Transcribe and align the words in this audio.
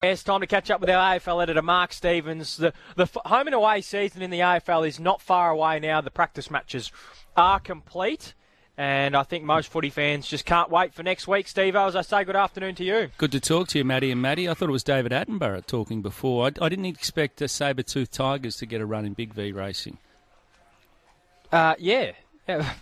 It's 0.00 0.22
time 0.22 0.42
to 0.42 0.46
catch 0.46 0.70
up 0.70 0.80
with 0.80 0.90
our 0.90 1.18
AFL 1.18 1.42
editor, 1.42 1.60
Mark 1.60 1.92
Stevens. 1.92 2.56
The, 2.56 2.72
the 2.94 3.08
home 3.24 3.48
and 3.48 3.54
away 3.54 3.80
season 3.80 4.22
in 4.22 4.30
the 4.30 4.38
AFL 4.38 4.86
is 4.86 5.00
not 5.00 5.20
far 5.20 5.50
away 5.50 5.80
now. 5.80 6.00
The 6.00 6.08
practice 6.12 6.52
matches 6.52 6.92
are 7.36 7.58
complete. 7.58 8.34
And 8.76 9.16
I 9.16 9.24
think 9.24 9.42
most 9.42 9.72
footy 9.72 9.90
fans 9.90 10.28
just 10.28 10.44
can't 10.44 10.70
wait 10.70 10.94
for 10.94 11.02
next 11.02 11.26
week. 11.26 11.48
Steve, 11.48 11.74
as 11.74 11.96
I 11.96 12.02
say, 12.02 12.22
good 12.22 12.36
afternoon 12.36 12.76
to 12.76 12.84
you. 12.84 13.10
Good 13.18 13.32
to 13.32 13.40
talk 13.40 13.66
to 13.68 13.78
you, 13.78 13.84
Matty 13.84 14.12
and 14.12 14.22
Matty. 14.22 14.48
I 14.48 14.54
thought 14.54 14.68
it 14.68 14.72
was 14.72 14.84
David 14.84 15.10
Attenborough 15.10 15.66
talking 15.66 16.00
before. 16.00 16.46
I, 16.46 16.64
I 16.64 16.68
didn't 16.68 16.86
expect 16.86 17.38
the 17.38 17.48
saber-tooth 17.48 18.12
tigers 18.12 18.54
to 18.58 18.66
get 18.66 18.80
a 18.80 18.86
run 18.86 19.04
in 19.04 19.14
Big 19.14 19.34
V 19.34 19.50
racing. 19.50 19.98
Uh, 21.50 21.74
yeah, 21.76 22.12
yeah. 22.48 22.72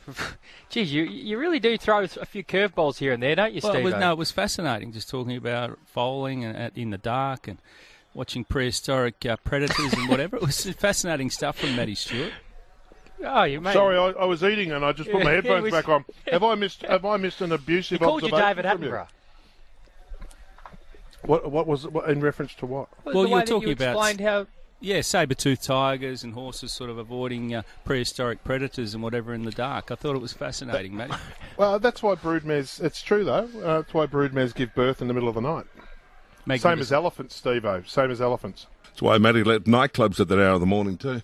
Geez, 0.68 0.92
you 0.92 1.02
you 1.02 1.38
really 1.38 1.58
do 1.58 1.76
throw 1.76 2.02
a 2.02 2.24
few 2.24 2.44
curveballs 2.44 2.98
here 2.98 3.12
and 3.12 3.22
there, 3.22 3.34
don't 3.34 3.52
you, 3.52 3.60
well, 3.62 3.72
Steve? 3.72 3.82
It 3.82 3.84
was, 3.84 3.94
no, 3.94 4.12
it 4.12 4.18
was 4.18 4.30
fascinating 4.30 4.92
just 4.92 5.08
talking 5.08 5.36
about 5.36 5.78
foaling 5.86 6.44
and 6.44 6.70
in 6.76 6.90
the 6.90 6.98
dark 6.98 7.48
and 7.48 7.58
watching 8.14 8.44
prehistoric 8.44 9.26
uh, 9.26 9.36
predators 9.38 9.92
and 9.92 10.08
whatever. 10.08 10.36
It 10.36 10.42
was 10.42 10.64
fascinating 10.78 11.30
stuff 11.30 11.58
from 11.58 11.74
Matty 11.74 11.96
Stewart. 11.96 12.32
Oh, 13.24 13.44
you 13.44 13.60
made... 13.60 13.72
Sorry, 13.72 13.96
I, 13.96 14.10
I, 14.10 14.24
was 14.26 14.44
eating 14.44 14.72
and 14.72 14.84
I 14.84 14.92
just 14.92 15.10
put 15.10 15.24
my 15.24 15.30
headphones 15.32 15.64
was... 15.64 15.72
back 15.72 15.88
on. 15.88 16.04
Have 16.30 16.44
I 16.44 16.54
missed? 16.54 16.82
Have 16.82 17.04
I 17.04 17.16
missed 17.16 17.40
an 17.40 17.50
abusive 17.50 17.98
he 17.98 18.04
called 18.04 18.22
observation? 18.22 18.48
you 18.48 18.54
David 18.54 18.64
Attenborough. 18.66 19.08
What? 21.22 21.50
What 21.50 21.66
was 21.66 21.88
what, 21.88 22.08
in 22.08 22.20
reference 22.20 22.54
to 22.56 22.66
what? 22.66 22.88
Well, 23.04 23.14
well 23.14 23.26
you 23.26 23.34
were 23.34 23.42
talking 23.42 23.68
you 23.68 23.74
about 23.74 24.20
how 24.20 24.46
yeah, 24.80 25.00
saber-toothed 25.00 25.62
tigers 25.62 26.22
and 26.22 26.34
horses 26.34 26.72
sort 26.72 26.90
of 26.90 26.98
avoiding 26.98 27.54
uh, 27.54 27.62
prehistoric 27.84 28.44
predators 28.44 28.94
and 28.94 29.02
whatever 29.02 29.32
in 29.32 29.44
the 29.44 29.50
dark. 29.50 29.90
I 29.90 29.94
thought 29.94 30.16
it 30.16 30.22
was 30.22 30.32
fascinating, 30.32 30.96
mate. 30.96 31.10
Well, 31.56 31.78
that's 31.78 32.02
why 32.02 32.16
broodmares. 32.16 32.84
It's 32.84 33.00
true 33.00 33.24
though. 33.24 33.48
Uh, 33.64 33.80
that's 33.80 33.94
why 33.94 34.04
broodmares 34.06 34.54
give 34.54 34.74
birth 34.74 35.00
in 35.00 35.08
the 35.08 35.14
middle 35.14 35.30
of 35.30 35.34
the 35.36 35.40
night. 35.40 35.64
Same 36.60 36.80
as 36.80 36.92
elephants, 36.92 37.34
Steve-O. 37.34 37.82
Same 37.86 38.10
as 38.10 38.20
elephants. 38.20 38.66
That's 38.84 39.00
why 39.00 39.16
Matty 39.16 39.42
let 39.42 39.64
nightclubs 39.64 40.20
at 40.20 40.28
that 40.28 40.38
hour 40.38 40.52
of 40.52 40.60
the 40.60 40.66
morning 40.66 40.98
too. 40.98 41.22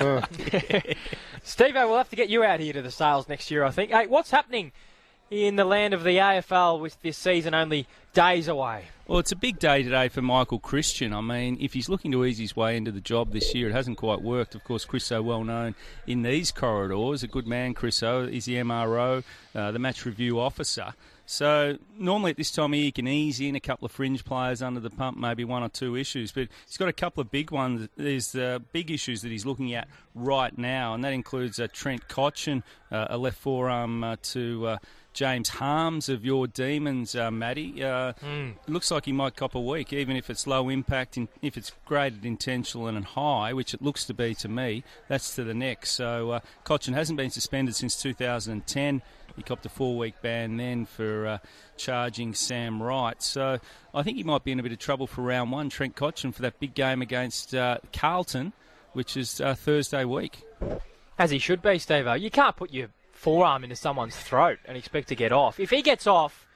uh. 0.00 0.20
Steve-O, 1.42 1.88
we'll 1.88 1.96
have 1.96 2.10
to 2.10 2.16
get 2.16 2.28
you 2.28 2.44
out 2.44 2.60
here 2.60 2.74
to 2.74 2.82
the 2.82 2.90
sales 2.90 3.26
next 3.26 3.50
year, 3.50 3.64
I 3.64 3.70
think. 3.70 3.90
Hey, 3.90 4.06
what's 4.06 4.30
happening 4.30 4.72
in 5.32 5.56
the 5.56 5.64
land 5.64 5.94
of 5.94 6.04
the 6.04 6.18
AFL 6.18 6.78
with 6.78 7.00
this 7.00 7.16
season 7.16 7.54
only 7.54 7.86
days 8.12 8.48
away? 8.48 8.84
Well, 9.08 9.18
it's 9.18 9.32
a 9.32 9.36
big 9.36 9.58
day 9.58 9.82
today 9.82 10.08
for 10.08 10.20
Michael 10.20 10.58
Christian. 10.58 11.14
I 11.14 11.22
mean, 11.22 11.56
if 11.60 11.72
he's 11.72 11.88
looking 11.88 12.12
to 12.12 12.24
ease 12.24 12.38
his 12.38 12.54
way 12.54 12.76
into 12.76 12.92
the 12.92 13.00
job 13.00 13.32
this 13.32 13.54
year, 13.54 13.70
it 13.70 13.72
hasn't 13.72 13.96
quite 13.96 14.20
worked. 14.20 14.54
Of 14.54 14.62
course, 14.62 14.84
Chris 14.84 15.04
so 15.04 15.22
well 15.22 15.42
known 15.42 15.74
in 16.06 16.22
these 16.22 16.52
corridors. 16.52 17.22
A 17.22 17.28
good 17.28 17.46
man, 17.46 17.72
Chris 17.72 18.02
O. 18.02 18.26
He's 18.26 18.44
the 18.44 18.56
MRO, 18.56 19.24
uh, 19.54 19.70
the 19.70 19.78
match 19.78 20.04
review 20.04 20.38
officer. 20.38 20.92
So 21.24 21.78
normally 21.96 22.32
at 22.32 22.36
this 22.36 22.50
time 22.50 22.72
of 22.72 22.76
year, 22.76 22.86
you 22.86 22.92
can 22.92 23.08
ease 23.08 23.40
in 23.40 23.56
a 23.56 23.60
couple 23.60 23.86
of 23.86 23.92
fringe 23.92 24.24
players 24.24 24.60
under 24.60 24.80
the 24.80 24.90
pump, 24.90 25.16
maybe 25.16 25.44
one 25.44 25.62
or 25.62 25.68
two 25.68 25.96
issues. 25.96 26.30
But 26.30 26.48
he's 26.66 26.76
got 26.76 26.88
a 26.88 26.92
couple 26.92 27.22
of 27.22 27.30
big 27.30 27.50
ones. 27.50 27.88
There's 27.96 28.34
uh, 28.34 28.58
big 28.72 28.90
issues 28.90 29.22
that 29.22 29.30
he's 29.30 29.46
looking 29.46 29.72
at 29.72 29.88
right 30.14 30.56
now, 30.58 30.94
and 30.94 31.02
that 31.04 31.12
includes 31.12 31.58
uh, 31.58 31.68
Trent 31.72 32.06
Cotchin, 32.08 32.62
uh, 32.90 33.06
a 33.08 33.16
left 33.16 33.38
forearm 33.38 34.04
uh, 34.04 34.16
to 34.24 34.66
uh, 34.66 34.78
James 35.12 35.50
Harmes 35.50 36.08
of 36.08 36.24
your 36.24 36.46
Demons, 36.46 37.14
uh, 37.14 37.30
Matty. 37.30 37.82
Uh, 37.82 38.14
mm. 38.24 38.54
Looks 38.66 38.90
like 38.90 39.04
he 39.04 39.12
might 39.12 39.36
cop 39.36 39.54
a 39.54 39.60
week, 39.60 39.92
even 39.92 40.16
if 40.16 40.30
it's 40.30 40.46
low 40.46 40.68
impact. 40.68 41.16
In, 41.16 41.28
if 41.42 41.56
it's 41.56 41.72
graded 41.84 42.24
intentional 42.24 42.88
and 42.88 43.04
high, 43.04 43.52
which 43.52 43.74
it 43.74 43.82
looks 43.82 44.04
to 44.06 44.14
be 44.14 44.34
to 44.36 44.48
me, 44.48 44.84
that's 45.08 45.34
to 45.34 45.44
the 45.44 45.54
neck. 45.54 45.86
So 45.86 46.30
uh, 46.30 46.40
Cotchin 46.64 46.94
hasn't 46.94 47.16
been 47.16 47.30
suspended 47.30 47.76
since 47.76 48.00
2010. 48.00 49.02
He 49.36 49.42
copped 49.42 49.64
a 49.64 49.68
four-week 49.68 50.14
ban 50.20 50.56
then 50.56 50.84
for 50.84 51.26
uh, 51.26 51.38
charging 51.76 52.34
Sam 52.34 52.82
Wright. 52.82 53.22
So 53.22 53.58
I 53.94 54.02
think 54.02 54.16
he 54.16 54.22
might 54.22 54.44
be 54.44 54.52
in 54.52 54.60
a 54.60 54.62
bit 54.62 54.72
of 54.72 54.78
trouble 54.78 55.06
for 55.06 55.22
round 55.22 55.52
one, 55.52 55.70
Trent 55.70 55.96
Cotchin, 55.96 56.34
for 56.34 56.42
that 56.42 56.60
big 56.60 56.74
game 56.74 57.02
against 57.02 57.54
uh, 57.54 57.78
Carlton, 57.92 58.52
which 58.92 59.16
is 59.16 59.40
uh, 59.40 59.54
Thursday 59.54 60.04
week. 60.04 60.42
As 61.18 61.30
he 61.30 61.38
should 61.38 61.62
be, 61.62 61.78
Steve. 61.78 62.06
You 62.18 62.30
can't 62.30 62.56
put 62.56 62.72
your 62.72 62.88
forearm 63.22 63.62
into 63.62 63.76
someone's 63.76 64.16
throat 64.16 64.58
and 64.64 64.76
expect 64.76 65.06
to 65.08 65.14
get 65.14 65.30
off. 65.30 65.60
If 65.60 65.70
he 65.70 65.80
gets 65.80 66.08
off, 66.08 66.48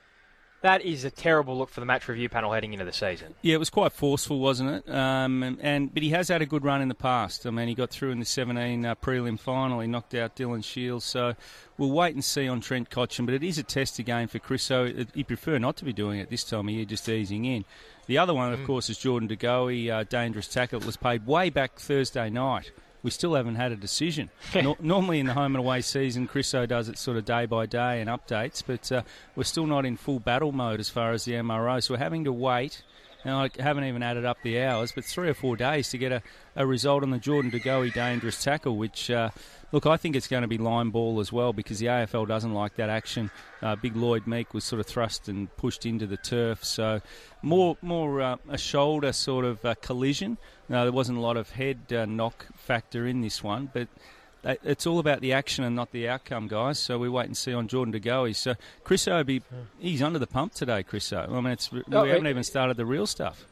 that 0.63 0.83
is 0.83 1.05
a 1.05 1.11
terrible 1.13 1.57
look 1.57 1.71
for 1.71 1.79
the 1.79 1.87
match 1.87 2.09
review 2.09 2.29
panel 2.29 2.53
heading 2.53 2.73
into 2.73 2.85
the 2.85 2.93
season. 2.93 3.37
Yeah, 3.41 3.55
it 3.55 3.59
was 3.59 3.71
quite 3.71 3.93
forceful, 3.93 4.41
wasn't 4.41 4.71
it? 4.71 4.93
Um, 4.93 5.45
and, 5.45 5.61
and, 5.61 5.95
but 5.95 6.03
he 6.03 6.11
has 6.11 6.27
had 6.27 6.43
a 6.43 6.47
good 6.47 6.65
run 6.65 6.83
in 6.83 6.89
the 6.89 6.95
past. 6.97 7.47
I 7.47 7.51
mean, 7.51 7.69
he 7.69 7.75
got 7.75 7.91
through 7.91 8.11
in 8.11 8.19
the 8.19 8.25
17 8.25 8.85
uh, 8.85 8.97
prelim 8.97 9.39
final. 9.39 9.79
He 9.79 9.87
knocked 9.87 10.17
out 10.17 10.35
Dylan 10.35 10.65
Shields. 10.65 11.05
So 11.05 11.35
we'll 11.79 11.93
wait 11.93 12.15
and 12.15 12.25
see 12.25 12.49
on 12.49 12.61
Trent 12.61 12.91
Cotchin. 12.91 13.27
But 13.27 13.37
it 13.37 13.45
is 13.45 13.59
a 13.59 13.63
test 13.63 14.01
again 14.01 14.27
for 14.27 14.41
Chris. 14.41 14.65
So 14.65 14.93
he 15.15 15.23
prefer 15.23 15.59
not 15.59 15.77
to 15.77 15.85
be 15.85 15.93
doing 15.93 16.19
it 16.19 16.31
this 16.31 16.43
time 16.43 16.67
of 16.67 16.75
year, 16.75 16.85
just 16.85 17.09
easing 17.09 17.45
in. 17.45 17.65
The 18.09 18.19
other 18.19 18.35
one, 18.35 18.53
of 18.53 18.59
mm. 18.59 18.67
course, 18.67 18.91
is 18.91 18.99
Jordan 18.99 19.29
De 19.29 19.37
Goey, 19.37 19.89
uh, 19.89 20.03
dangerous 20.03 20.49
tackle. 20.49 20.81
It 20.81 20.87
was 20.87 20.97
paid 20.97 21.27
way 21.27 21.49
back 21.49 21.79
Thursday 21.79 22.29
night 22.29 22.73
we 23.07 23.11
still 23.13 23.35
haven't 23.35 23.55
had 23.55 23.71
a 23.71 23.77
decision. 23.77 24.31
no- 24.57 24.77
normally 24.81 25.21
in 25.21 25.27
the 25.27 25.33
home 25.33 25.55
and 25.55 25.65
away 25.65 25.81
season, 25.81 26.27
Chriso 26.27 26.67
does 26.67 26.89
it 26.89 26.99
sort 26.99 27.17
of 27.17 27.25
day 27.25 27.47
by 27.47 27.65
day 27.65 28.01
and 28.01 28.11
updates, 28.11 28.65
but 28.67 28.91
uh, 28.91 29.03
we're 29.37 29.45
still 29.45 29.65
not 29.69 29.87
in 29.87 29.97
full 29.97 30.19
battle 30.19 30.51
mode 30.51 30.81
as 30.81 30.89
far 30.89 31.13
as 31.13 31.25
the 31.25 31.35
MRO, 31.35 31.81
so 31.81 31.95
we're 31.95 31.99
having 31.99 32.25
to 32.25 32.33
wait. 32.33 32.83
Now, 33.27 33.43
I 33.43 33.51
haven't 33.59 33.85
even 33.85 34.03
added 34.03 34.25
up 34.25 34.39
the 34.43 34.63
hours, 34.63 34.93
but 34.93 35.05
three 35.05 35.29
or 35.29 35.35
four 35.35 35.57
days 35.57 35.91
to 35.91 35.99
get 35.99 36.13
a, 36.13 36.23
a 36.55 36.65
result 36.65 37.03
on 37.03 37.11
the 37.11 37.19
Jordan 37.19 37.51
De 37.51 37.59
Goey 37.59 37.93
dangerous 37.93 38.43
tackle, 38.43 38.77
which 38.77 39.11
uh, 39.11 39.31
Look, 39.73 39.85
I 39.85 39.97
think 39.97 40.15
it's 40.15 40.29
going 40.29 40.43
to 40.43 40.49
be 40.49 40.59
line 40.59 40.91
ball 40.91 41.19
as 41.19 41.33
well 41.33 41.53
because 41.53 41.81
the 41.81 41.87
AFL 41.87 42.29
doesn't 42.29 42.55
like 42.55 42.77
that 42.77 42.89
action. 42.89 43.33
Uh, 43.61 43.75
Big 43.75 43.97
Lloyd 43.97 44.27
Meek 44.27 44.55
was 44.55 44.63
sort 44.63 44.79
of 44.79 44.87
thrust 44.87 45.29
and 45.29 45.55
pushed 45.57 45.85
into 45.85 46.07
the 46.07 46.17
turf, 46.17 46.65
so 46.65 47.01
more 47.43 47.77
more 47.83 48.23
uh, 48.23 48.37
a 48.49 48.59
shoulder 48.59 49.13
sort 49.13 49.45
of 49.45 49.65
uh, 49.65 49.75
collision. 49.83 50.39
Now, 50.69 50.85
there 50.85 50.93
wasn't 50.93 51.19
a 51.19 51.21
lot 51.21 51.37
of 51.37 51.51
head 51.51 51.93
uh, 51.93 52.05
knock 52.05 52.47
factor 52.55 53.09
in 53.09 53.23
this 53.23 53.43
one, 53.43 53.69
but 53.73 53.89
it's 54.47 54.87
all 54.87 54.99
about 54.99 55.21
the 55.21 55.33
action 55.33 55.65
and 55.65 55.75
not 55.75 55.91
the 55.91 56.09
outcome, 56.09 56.47
guys. 56.47 56.79
So 56.79 56.99
we 56.99 57.09
wait 57.09 57.27
and 57.27 57.37
see 57.37 57.53
on 57.53 57.69
Jordan 57.69 57.93
De 57.93 58.01
Goey. 58.01 58.35
So 58.35 58.55
Chris 58.85 59.09
Obi, 59.09 59.43
he's 59.79 60.03
under 60.03 60.19
the 60.19 60.27
pump 60.27 60.55
today, 60.55 60.83
Chris. 60.83 61.13
I 61.13 61.27
mean, 61.27 61.47
it's, 61.47 61.73
we 61.73 61.83
oh, 61.93 62.05
haven't 62.05 62.27
even 62.27 62.45
started 62.45 62.77
the 62.77 62.87
real 62.87 63.07
stuff. 63.07 63.47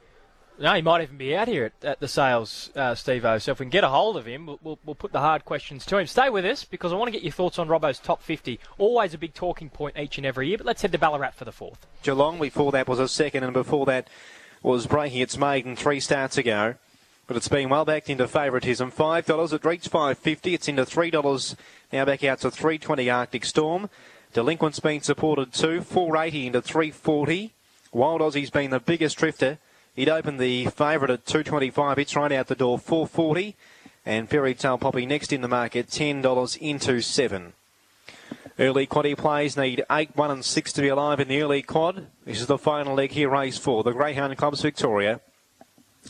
No, 0.56 0.72
he 0.72 0.82
might 0.82 1.02
even 1.02 1.16
be 1.16 1.34
out 1.34 1.48
here 1.48 1.64
at, 1.64 1.84
at 1.84 2.00
the 2.00 2.06
sales, 2.06 2.70
uh, 2.76 2.94
Steve 2.94 3.24
O. 3.24 3.38
So 3.38 3.52
if 3.52 3.58
we 3.58 3.64
can 3.64 3.70
get 3.70 3.82
a 3.82 3.88
hold 3.88 4.16
of 4.16 4.24
him, 4.24 4.46
we'll, 4.46 4.60
we'll, 4.62 4.78
we'll, 4.84 4.94
put 4.94 5.10
the 5.10 5.18
hard 5.18 5.44
questions 5.44 5.84
to 5.86 5.98
him. 5.98 6.06
Stay 6.06 6.30
with 6.30 6.44
us 6.44 6.64
because 6.64 6.92
I 6.92 6.96
want 6.96 7.08
to 7.08 7.12
get 7.12 7.24
your 7.24 7.32
thoughts 7.32 7.58
on 7.58 7.66
Robbo's 7.66 7.98
top 7.98 8.22
50. 8.22 8.60
Always 8.78 9.14
a 9.14 9.18
big 9.18 9.34
talking 9.34 9.68
point 9.68 9.98
each 9.98 10.16
and 10.16 10.24
every 10.24 10.48
year, 10.48 10.58
but 10.58 10.66
let's 10.66 10.82
head 10.82 10.92
to 10.92 10.98
Ballarat 10.98 11.32
for 11.32 11.44
the 11.44 11.50
fourth. 11.50 11.86
Geelong, 12.04 12.38
before 12.38 12.70
that, 12.70 12.86
was 12.86 13.00
a 13.00 13.08
second, 13.08 13.42
and 13.42 13.52
before 13.52 13.84
that 13.86 14.08
was 14.62 14.86
breaking 14.86 15.20
its 15.20 15.36
maiden 15.36 15.74
three 15.74 15.98
starts 15.98 16.38
ago. 16.38 16.76
But 17.26 17.36
it's 17.36 17.48
been 17.48 17.70
well 17.70 17.84
backed 17.84 18.10
into 18.10 18.28
favouritism. 18.28 18.90
Five 18.90 19.26
dollars. 19.26 19.52
It 19.52 19.64
reached 19.64 19.88
five 19.88 20.18
fifty. 20.18 20.54
It's 20.54 20.68
into 20.68 20.84
three 20.84 21.10
dollars. 21.10 21.56
Now 21.92 22.04
back 22.04 22.22
out 22.24 22.40
to 22.40 22.50
three 22.50 22.78
twenty. 22.78 23.08
Arctic 23.08 23.44
Storm. 23.44 23.88
Delinquent's 24.32 24.80
been 24.80 25.00
supported 25.00 25.52
too. 25.52 25.80
Four 25.80 26.16
eighty 26.16 26.46
into 26.46 26.60
three 26.60 26.90
forty. 26.90 27.52
Wild 27.92 28.20
Aussie's 28.20 28.50
been 28.50 28.70
the 28.70 28.80
biggest 28.80 29.16
drifter. 29.16 29.58
He'd 29.94 30.08
opened 30.08 30.40
the 30.40 30.66
favourite 30.66 31.12
at 31.12 31.26
225. 31.26 31.98
It's 31.98 32.16
right 32.16 32.32
out 32.32 32.48
the 32.48 32.56
door, 32.56 32.78
440. 32.78 33.54
And 34.04 34.28
Fairy 34.28 34.54
Tale 34.54 34.76
Poppy 34.76 35.06
next 35.06 35.32
in 35.32 35.40
the 35.40 35.48
market, 35.48 35.86
$10 35.86 36.58
into 36.58 37.00
7. 37.00 37.52
Early 38.58 38.86
quaddy 38.86 39.16
plays 39.16 39.56
need 39.56 39.84
8, 39.90 40.16
1 40.16 40.30
and 40.30 40.44
6 40.44 40.72
to 40.72 40.82
be 40.82 40.88
alive 40.88 41.20
in 41.20 41.28
the 41.28 41.40
early 41.40 41.62
quad. 41.62 42.06
This 42.24 42.40
is 42.40 42.46
the 42.48 42.58
final 42.58 42.94
leg 42.94 43.12
here, 43.12 43.30
race 43.30 43.56
4. 43.58 43.84
The 43.84 43.92
Greyhound 43.92 44.36
Club's 44.36 44.60
Victoria. 44.60 45.20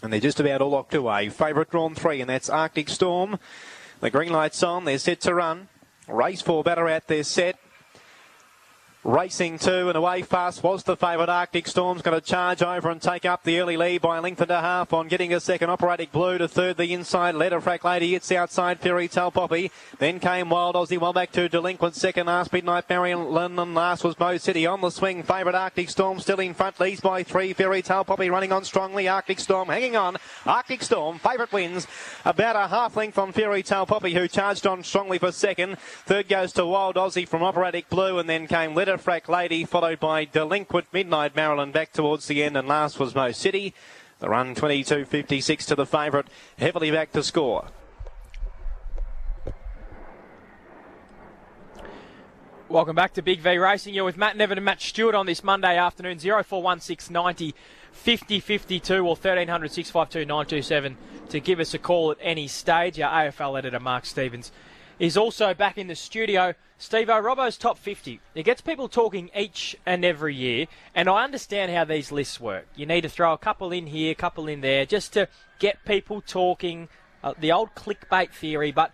And 0.02 0.12
they're 0.12 0.20
just 0.20 0.40
about 0.40 0.60
all 0.60 0.70
locked 0.70 0.94
away. 0.94 1.28
Favourite 1.28 1.70
drawn 1.70 1.94
3, 1.94 2.20
and 2.20 2.28
that's 2.30 2.50
Arctic 2.50 2.88
Storm. 2.88 3.38
The 4.00 4.10
green 4.10 4.32
light's 4.32 4.62
on. 4.62 4.84
They're 4.84 4.98
set 4.98 5.20
to 5.22 5.34
run. 5.34 5.68
Race 6.08 6.42
4 6.42 6.62
Ballarat, 6.62 7.00
they're 7.06 7.24
set. 7.24 7.58
Racing 9.04 9.58
two 9.58 9.90
and 9.90 9.98
away 9.98 10.22
fast 10.22 10.62
was 10.62 10.82
the 10.82 10.96
favourite. 10.96 11.28
Arctic 11.28 11.68
Storm's 11.68 12.00
going 12.00 12.18
to 12.18 12.26
charge 12.26 12.62
over 12.62 12.88
and 12.88 13.02
take 13.02 13.26
up 13.26 13.44
the 13.44 13.60
early 13.60 13.76
lead 13.76 14.00
by 14.00 14.16
a 14.16 14.22
length 14.22 14.40
and 14.40 14.50
a 14.50 14.62
half 14.62 14.94
on 14.94 15.08
getting 15.08 15.34
a 15.34 15.40
second. 15.40 15.68
Operatic 15.68 16.10
Blue 16.10 16.38
to 16.38 16.48
third 16.48 16.78
the 16.78 16.90
inside 16.90 17.34
Letter 17.34 17.60
Frack 17.60 17.84
Lady 17.84 18.14
it's 18.14 18.32
outside 18.32 18.80
Fairy 18.80 19.06
Tale 19.06 19.30
Poppy. 19.30 19.70
Then 19.98 20.20
came 20.20 20.48
Wild 20.48 20.74
Aussie 20.74 20.96
well 20.96 21.12
back 21.12 21.32
to 21.32 21.50
Delinquent 21.50 21.94
second. 21.94 22.28
Last 22.28 22.50
Midnight 22.50 22.88
Marion 22.88 23.30
London 23.30 23.74
last 23.74 24.04
was 24.04 24.18
Mo 24.18 24.38
City 24.38 24.66
on 24.66 24.80
the 24.80 24.88
swing. 24.88 25.22
Favourite 25.22 25.54
Arctic 25.54 25.90
Storm 25.90 26.18
still 26.18 26.40
in 26.40 26.54
front 26.54 26.80
leads 26.80 27.02
by 27.02 27.22
three. 27.22 27.52
Fairy 27.52 27.82
Tale 27.82 28.04
Poppy 28.04 28.30
running 28.30 28.52
on 28.52 28.64
strongly. 28.64 29.06
Arctic 29.06 29.38
Storm 29.38 29.68
hanging 29.68 29.96
on. 29.96 30.16
Arctic 30.46 30.82
Storm 30.82 31.18
favourite 31.18 31.52
wins 31.52 31.86
about 32.24 32.56
a 32.56 32.68
half 32.68 32.96
length 32.96 33.18
on 33.18 33.32
Fairy 33.32 33.62
Tale 33.62 33.84
Poppy 33.84 34.14
who 34.14 34.26
charged 34.26 34.66
on 34.66 34.82
strongly 34.82 35.18
for 35.18 35.30
second. 35.30 35.76
Third 36.06 36.26
goes 36.26 36.54
to 36.54 36.64
Wild 36.64 36.96
Aussie 36.96 37.28
from 37.28 37.42
Operatic 37.42 37.90
Blue 37.90 38.18
and 38.18 38.26
then 38.26 38.46
came 38.46 38.74
Letter 38.74 38.93
Frack 38.98 39.28
Lady, 39.28 39.64
followed 39.64 40.00
by 40.00 40.24
Delinquent 40.24 40.86
Midnight 40.92 41.34
Maryland 41.36 41.72
back 41.72 41.92
towards 41.92 42.26
the 42.26 42.42
end, 42.42 42.56
and 42.56 42.68
last 42.68 42.98
was 42.98 43.14
Mo 43.14 43.32
City. 43.32 43.74
The 44.20 44.28
run 44.28 44.54
22.56 44.54 45.66
to 45.66 45.74
the 45.74 45.86
favourite, 45.86 46.26
heavily 46.58 46.90
back 46.90 47.12
to 47.12 47.22
score. 47.22 47.66
Welcome 52.68 52.96
back 52.96 53.12
to 53.14 53.22
Big 53.22 53.40
V 53.40 53.58
Racing. 53.58 53.94
You're 53.94 54.04
with 54.04 54.16
Matt 54.16 54.36
Nevin 54.36 54.58
and 54.58 54.64
Matt 54.64 54.80
Stewart 54.80 55.14
on 55.14 55.26
this 55.26 55.44
Monday 55.44 55.76
afternoon. 55.76 56.18
041690 56.18 57.54
5052 57.92 58.94
or 58.94 59.14
1300 59.14 59.70
652 59.70 60.26
927 60.26 60.96
to 61.28 61.40
give 61.40 61.60
us 61.60 61.74
a 61.74 61.78
call 61.78 62.10
at 62.10 62.18
any 62.20 62.48
stage. 62.48 62.98
Our 62.98 63.26
AFL 63.26 63.58
editor, 63.58 63.78
Mark 63.78 64.06
Stevens, 64.06 64.50
is 64.98 65.16
also 65.16 65.54
back 65.54 65.78
in 65.78 65.86
the 65.86 65.94
studio. 65.94 66.54
Steve 66.78 67.08
Robbo's 67.08 67.56
top 67.56 67.78
50. 67.78 68.20
It 68.34 68.42
gets 68.42 68.60
people 68.60 68.88
talking 68.88 69.30
each 69.36 69.76
and 69.86 70.04
every 70.04 70.34
year, 70.34 70.66
and 70.94 71.08
I 71.08 71.24
understand 71.24 71.72
how 71.72 71.84
these 71.84 72.12
lists 72.12 72.40
work. 72.40 72.66
You 72.76 72.86
need 72.86 73.02
to 73.02 73.08
throw 73.08 73.32
a 73.32 73.38
couple 73.38 73.72
in 73.72 73.86
here, 73.86 74.12
a 74.12 74.14
couple 74.14 74.48
in 74.48 74.60
there, 74.60 74.84
just 74.84 75.12
to 75.14 75.28
get 75.58 75.84
people 75.84 76.20
talking. 76.20 76.88
Uh, 77.22 77.32
the 77.38 77.50
old 77.50 77.74
clickbait 77.74 78.30
theory, 78.32 78.70
but 78.70 78.92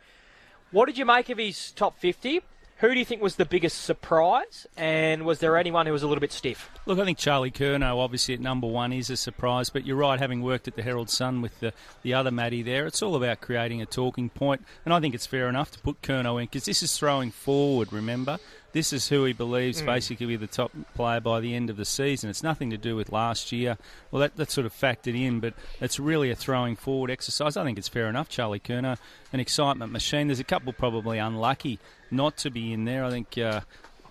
what 0.71 0.87
did 0.87 0.97
you 0.97 1.05
make 1.05 1.29
of 1.31 1.39
his 1.39 1.73
top 1.73 1.99
50? 1.99 2.43
Who 2.81 2.95
do 2.95 2.99
you 2.99 3.05
think 3.05 3.21
was 3.21 3.37
the 3.37 3.45
biggest 3.45 3.83
surprise? 3.83 4.67
And 4.75 5.27
was 5.27 5.41
there 5.41 5.59
anyone 5.59 5.85
who 5.85 5.93
was 5.93 6.03
a 6.03 6.07
little 6.07 6.21
bit 6.21 6.33
stiff? 6.33 6.71
Look, 6.87 6.99
I 6.99 7.05
think 7.05 7.19
Charlie 7.19 7.51
Curnow, 7.51 7.99
obviously 7.99 8.33
at 8.33 8.41
number 8.41 8.67
one, 8.67 8.91
is 8.91 9.11
a 9.11 9.19
surprise. 9.19 9.69
But 9.69 9.85
you're 9.85 9.99
right, 9.99 10.19
having 10.19 10.41
worked 10.41 10.67
at 10.67 10.77
the 10.77 10.83
Herald 10.83 11.11
Sun 11.11 11.43
with 11.43 11.61
the, 11.61 11.75
the 12.03 12.15
other 12.15 12.31
Matty 12.31 12.63
there, 12.63 12.87
it's 12.87 13.03
all 13.03 13.17
about 13.17 13.43
creating 13.43 13.83
a 13.83 13.87
talking 13.87 14.31
point. 14.31 14.65
And 14.87 14.95
I 14.95 15.01
think 15.01 15.15
it's 15.15 15.27
fair 15.27 15.47
enough 15.47 15.71
to 15.73 15.79
put 15.81 16.01
Curnow 16.01 16.41
in 16.41 16.47
because 16.47 16.65
this 16.65 16.83
is 16.83 16.97
throwing 16.97 17.31
forward, 17.31 17.93
remember? 17.93 18.39
This 18.73 18.93
is 18.93 19.09
who 19.09 19.25
he 19.25 19.33
believes 19.33 19.83
mm. 19.83 19.87
basically 19.87 20.27
be 20.27 20.37
the 20.37 20.47
top 20.47 20.73
player 20.95 21.21
by 21.21 21.41
the 21.41 21.55
end 21.55 21.71
of 21.71 21.77
the 21.77 21.85
season. 21.85 22.31
It's 22.31 22.43
nothing 22.43 22.71
to 22.71 22.77
do 22.77 22.97
with 22.97 23.11
last 23.11 23.53
year. 23.53 23.79
Well, 24.11 24.21
that, 24.21 24.37
that's 24.37 24.55
sort 24.55 24.67
of 24.67 24.73
factored 24.73 25.21
in, 25.21 25.41
but 25.41 25.55
it's 25.81 25.99
really 25.99 26.31
a 26.31 26.37
throwing 26.37 26.77
forward 26.77 27.11
exercise. 27.11 27.57
I 27.57 27.65
think 27.65 27.79
it's 27.79 27.89
fair 27.89 28.09
enough. 28.09 28.29
Charlie 28.29 28.61
Curnow, 28.61 28.99
an 29.33 29.41
excitement 29.41 29.93
machine. 29.93 30.29
There's 30.29 30.41
a 30.41 30.45
couple 30.45 30.73
probably 30.73 31.19
unlucky 31.19 31.79
not 32.11 32.37
to 32.39 32.51
be 32.51 32.73
in 32.73 32.85
there. 32.85 33.05
I 33.05 33.11
think. 33.11 33.37
Uh, 33.37 33.61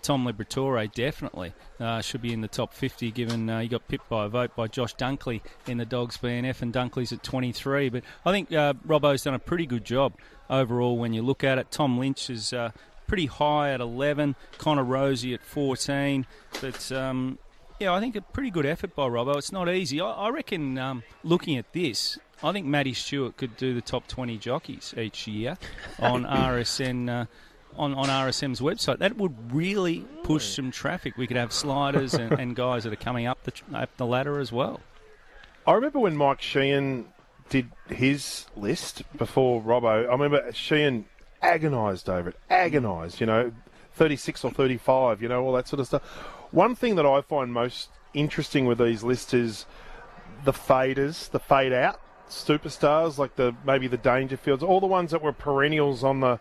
Tom 0.01 0.25
Liberatore 0.25 0.91
definitely 0.94 1.53
uh, 1.79 2.01
should 2.01 2.21
be 2.21 2.31
in 2.31 2.41
the 2.41 2.47
top 2.47 2.73
50 2.73 3.11
given 3.11 3.50
uh, 3.50 3.59
he 3.59 3.67
got 3.67 3.88
pipped 3.88 4.07
by 4.07 4.25
a 4.25 4.29
vote 4.29 4.56
by 4.56 4.67
Josh 4.67 4.95
Dunkley 4.95 5.41
in 5.67 5.77
the 5.77 5.85
Dogs 5.85 6.17
BNF 6.17 6.61
and 6.61 6.73
Dunkley's 6.73 7.11
at 7.11 7.21
23. 7.21 7.89
But 7.89 8.03
I 8.25 8.31
think 8.31 8.51
uh, 8.53 8.73
Robbo's 8.88 9.23
done 9.23 9.33
a 9.33 9.39
pretty 9.39 9.65
good 9.65 9.83
job 9.83 10.13
overall 10.50 10.97
when 10.97 11.13
you 11.13 11.21
look 11.21 11.44
at 11.44 11.57
it. 11.57 11.69
Tom 11.71 11.97
Lynch 11.97 12.29
is 12.29 12.53
uh, 12.53 12.71
pretty 13.09 13.25
high 13.25 13.71
at 13.71 13.81
11. 13.81 14.35
Connor 14.59 14.85
Rozee 14.85 15.33
at 15.33 15.44
14. 15.44 16.25
But 16.61 16.91
um, 16.91 17.39
yeah, 17.79 17.91
I 17.91 18.00
think 18.00 18.15
a 18.15 18.21
pretty 18.21 18.51
good 18.51 18.65
effort 18.65 18.95
by 18.95 19.07
Robbo. 19.07 19.35
It's 19.35 19.51
not 19.51 19.67
easy. 19.67 20.00
I, 20.00 20.11
I 20.11 20.29
reckon 20.29 20.77
um, 20.77 21.03
looking 21.23 21.57
at 21.57 21.73
this, 21.73 22.19
I 22.41 22.53
think 22.53 22.67
Matty 22.67 22.94
Stewart 22.94 23.35
could 23.35 23.57
do 23.57 23.73
the 23.73 23.81
top 23.81 24.07
20 24.07 24.38
jockeys 24.38 24.94
each 24.97 25.27
year 25.27 25.57
on 26.00 26.23
RSN. 26.25 27.09
Uh, 27.09 27.25
on, 27.77 27.94
on 27.94 28.07
RSN's 28.07 28.59
website, 28.59 28.97
that 28.97 29.15
would 29.15 29.53
really 29.53 30.00
push 30.23 30.56
some 30.56 30.69
traffic. 30.69 31.15
We 31.15 31.27
could 31.27 31.38
have 31.38 31.53
sliders 31.53 32.13
and, 32.13 32.33
and 32.33 32.56
guys 32.56 32.83
that 32.83 32.91
are 32.91 32.97
coming 32.97 33.25
up 33.25 33.44
the, 33.44 33.53
up 33.73 33.95
the 33.95 34.06
ladder 34.06 34.39
as 34.39 34.51
well. 34.51 34.81
I 35.65 35.73
remember 35.73 36.00
when 36.00 36.17
Mike 36.17 36.41
Sheehan 36.41 37.06
did 37.47 37.69
his 37.88 38.47
list 38.57 39.03
before 39.15 39.61
Robbo. 39.61 40.09
I 40.09 40.11
remember 40.11 40.51
Sheehan 40.51 41.06
agonised 41.41 42.09
over 42.09 42.30
it, 42.30 42.36
agonised, 42.50 43.19
you 43.19 43.25
know, 43.25 43.51
36 43.94 44.44
or 44.45 44.51
35, 44.51 45.21
you 45.21 45.27
know, 45.27 45.44
all 45.44 45.53
that 45.53 45.68
sort 45.68 45.80
of 45.80 45.88
stuff. 45.88 46.03
One 46.51 46.75
thing 46.75 46.95
that 46.95 47.06
I 47.06 47.21
find 47.21 47.53
most 47.53 47.89
interesting 48.13 48.65
with 48.65 48.77
these 48.80 49.03
lists 49.03 49.33
is 49.33 49.65
the 50.44 50.53
faders, 50.53 51.30
the 51.30 51.39
fade 51.39 51.74
out 51.74 52.00
superstars, 52.30 53.18
like 53.18 53.36
the 53.36 53.56
maybe 53.65 53.88
the 53.88 53.97
Dangerfields, 53.97 54.62
all 54.62 54.80
the 54.80 54.88
ones 54.88 55.12
that 55.12 55.21
were 55.21 55.33
perennials 55.33 56.03
on 56.03 56.19
the 56.19 56.39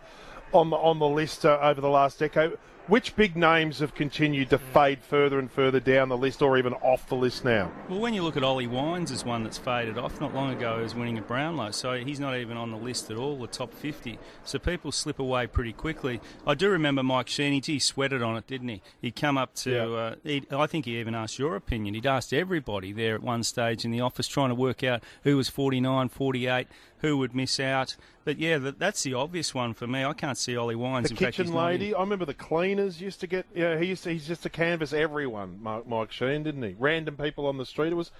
on 0.53 0.71
the 0.71 0.77
on 0.77 0.99
the 0.99 1.09
list 1.09 1.45
uh, 1.45 1.59
over 1.61 1.81
the 1.81 1.89
last 1.89 2.19
decade. 2.19 2.53
Which 2.89 3.15
big 3.17 3.37
names 3.37 3.81
have 3.81 3.95
continued 3.95 4.49
to 4.49 4.57
fade 4.57 5.01
further 5.03 5.39
and 5.39 5.53
further 5.53 5.79
down 5.79 6.09
the 6.09 6.17
list 6.17 6.41
or 6.41 6.57
even 6.57 6.73
off 6.73 7.07
the 7.11 7.17
list 7.17 7.45
now? 7.45 7.71
Well, 7.87 7.99
when 8.01 8.15
you 8.15 8.23
look 8.23 8.35
at 8.39 8.43
Ollie 8.43 8.67
Wines 8.67 9.11
as 9.13 9.27
one 9.27 9.45
that's 9.45 9.59
faded 9.59 9.99
off, 9.99 10.23
not 10.23 10.35
long 10.35 10.55
ago 10.55 10.79
he 10.79 10.85
was 10.85 10.95
winning 10.95 11.19
a 11.19 11.21
Brownlow, 11.21 11.73
so 11.73 11.93
he's 11.99 12.19
not 12.19 12.35
even 12.39 12.57
on 12.57 12.71
the 12.71 12.79
list 12.79 13.11
at 13.11 13.19
all, 13.19 13.37
the 13.37 13.47
top 13.47 13.75
50. 13.75 14.19
So 14.43 14.59
people 14.59 14.91
slip 14.91 15.19
away 15.19 15.47
pretty 15.47 15.75
quickly. 15.75 16.23
I 16.47 16.55
do 16.55 16.71
remember 16.71 17.03
Mike 17.03 17.27
Sheeny, 17.27 17.63
he 17.63 17.79
sweated 17.79 18.23
on 18.23 18.39
it, 18.39 18.47
didn't 18.47 18.69
he? 18.69 18.81
He'd 19.03 19.17
come 19.17 19.37
up 19.37 19.55
to, 19.57 20.15
yeah. 20.25 20.39
uh, 20.57 20.59
I 20.63 20.67
think 20.67 20.87
he 20.87 20.99
even 20.99 21.15
asked 21.15 21.39
your 21.39 21.57
opinion. 21.57 21.93
He'd 21.93 22.07
asked 22.07 22.33
everybody 22.33 22.93
there 22.93 23.15
at 23.17 23.23
one 23.23 23.43
stage 23.43 23.85
in 23.85 23.91
the 23.91 24.01
office 24.01 24.27
trying 24.27 24.49
to 24.49 24.55
work 24.55 24.83
out 24.83 25.03
who 25.25 25.37
was 25.37 25.51
49, 25.51 26.09
48, 26.09 26.67
who 27.01 27.19
would 27.19 27.35
miss 27.35 27.61
out. 27.61 27.97
But 28.25 28.39
yeah, 28.39 28.59
that's 28.59 29.03
the 29.05 29.15
obvious 29.15 29.55
one 29.55 29.73
for 29.73 29.87
me. 29.87 30.05
I 30.05 30.13
can't 30.13 30.37
see 30.37 30.55
Ollie 30.55 30.75
Wines. 30.75 31.09
The 31.09 31.15
In 31.15 31.17
kitchen 31.17 31.47
fact, 31.47 31.57
lady. 31.57 31.95
I 31.95 32.01
remember 32.01 32.27
the 32.27 32.35
cleaners 32.79 33.01
used 33.01 33.21
to 33.21 33.27
get. 33.27 33.47
Yeah, 33.55 33.79
he 33.79 33.87
used 33.87 34.05
to. 34.05 34.11
He's 34.11 34.27
just 34.27 34.43
to 34.45 34.51
canvass 34.51 34.93
everyone. 34.93 35.59
Mike, 35.63 35.87
Mike 35.87 36.13
Sheen, 36.13 36.43
didn't 36.43 36.63
he? 36.63 36.77
Random 36.79 37.17
people 37.17 37.47
on 37.47 37.59
the 37.59 37.67
street. 37.67 37.93
It 37.93 37.97
was 37.97 38.11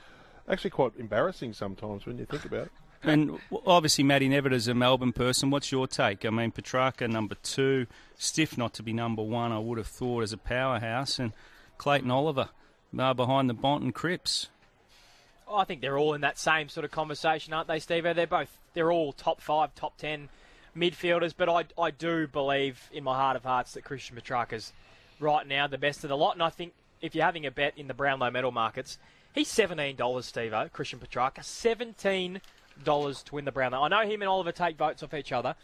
actually 0.49 0.71
quite 0.71 0.93
embarrassing 0.99 1.53
sometimes 1.53 2.07
when 2.07 2.19
you 2.19 2.27
think 2.27 2.45
about 2.45 2.67
it. 2.67 2.73
And 3.05 3.39
obviously, 3.65 4.03
Matty 4.03 4.29
Nevitt 4.29 4.53
is 4.53 4.67
a 4.67 4.75
Melbourne 4.75 5.13
person. 5.13 5.51
What's 5.51 5.71
your 5.71 5.87
take? 5.87 6.25
I 6.25 6.31
mean, 6.31 6.51
Petracca 6.51 7.09
number 7.09 7.37
two, 7.37 7.87
stiff 8.17 8.59
not 8.59 8.75
to 8.75 8.83
be 8.83 8.93
number 8.93 9.23
one. 9.23 9.53
I 9.53 9.61
would 9.61 9.79
have 9.79 9.87
thought 9.87 10.25
as 10.25 10.33
a 10.33 10.37
powerhouse, 10.37 11.21
and 11.21 11.33
Clayton 11.77 12.11
Oliver 12.11 12.49
uh, 12.99 13.15
behind 13.15 13.49
the 13.49 13.55
Bont 13.55 13.85
and 13.85 13.95
Cripps. 13.95 14.49
I 15.51 15.65
think 15.65 15.81
they're 15.81 15.97
all 15.97 16.13
in 16.15 16.23
that 16.23 16.39
same 16.39 16.69
sort 16.69 16.85
of 16.85 16.91
conversation, 16.91 17.55
aren't 17.55 17.69
they, 17.69 17.79
Steve? 17.79 18.03
They're 18.03 18.27
both 18.27 18.59
they're 18.75 18.93
all 18.93 19.13
top 19.13 19.41
five, 19.41 19.75
top 19.77 19.97
ten 19.97 20.29
midfielders, 20.79 21.35
but 21.37 21.49
I, 21.49 21.65
I 21.81 21.91
do 21.91 22.27
believe 22.27 22.89
in 22.93 23.05
my 23.05 23.17
heart 23.17 23.37
of 23.37 23.45
hearts 23.45 23.73
that 23.73 23.85
Christian 23.85 24.17
Petracca's 24.17 24.73
right 25.21 25.47
now 25.47 25.67
the 25.67 25.79
best 25.79 26.05
of 26.05 26.11
the 26.11 26.17
lot, 26.17 26.35
and 26.35 26.43
I 26.43 26.51
think 26.51 26.73
if 27.01 27.15
you're 27.15 27.25
having 27.25 27.47
a 27.47 27.51
bet 27.51 27.75
in 27.77 27.89
the 27.89 27.95
Brownlow 27.95 28.31
medal 28.31 28.53
markets, 28.53 28.99
he's 29.35 29.49
seventeen 29.49 29.97
dollars, 29.97 30.27
Steve 30.27 30.55
Christian 30.73 30.99
Petracca, 30.99 31.45
seventeen 31.45 32.41
dollars 32.83 33.23
to 33.25 33.35
win 33.35 33.45
the 33.45 33.53
Brownlow. 33.53 33.83
I 33.83 33.89
know 33.89 34.03
him 34.03 34.23
and 34.23 34.29
Oliver 34.29 34.53
take 34.53 34.77
votes 34.77 35.03
off 35.03 35.15
each 35.15 35.33
other, 35.33 35.55